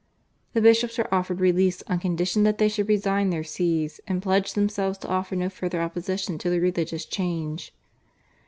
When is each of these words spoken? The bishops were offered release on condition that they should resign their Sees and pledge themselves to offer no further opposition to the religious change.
The 0.53 0.61
bishops 0.61 0.97
were 0.97 1.13
offered 1.13 1.39
release 1.39 1.83
on 1.85 1.99
condition 1.99 2.41
that 2.41 2.57
they 2.57 2.69
should 2.69 2.89
resign 2.89 3.29
their 3.29 3.43
Sees 3.43 4.01
and 4.07 4.19
pledge 4.19 4.53
themselves 4.53 4.97
to 4.97 5.07
offer 5.07 5.35
no 5.35 5.47
further 5.47 5.79
opposition 5.79 6.39
to 6.39 6.49
the 6.49 6.59
religious 6.59 7.05
change. 7.05 7.71